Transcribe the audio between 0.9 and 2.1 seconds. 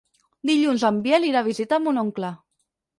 Biel irà a visitar mon